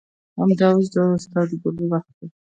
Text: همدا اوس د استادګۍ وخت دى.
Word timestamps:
همدا 0.39 0.67
اوس 0.73 0.87
د 0.93 0.95
استادګۍ 1.15 1.85
وخت 1.91 2.11
دى. 2.19 2.27